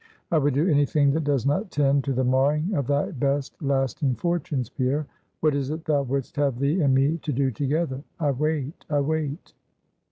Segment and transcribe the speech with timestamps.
[0.31, 3.53] "I would do any thing that does not tend to the marring of thy best
[3.61, 5.05] lasting fortunes, Pierre.
[5.41, 8.01] What is it thou wouldst have thee and me to do together?
[8.19, 9.53] I wait; I wait!"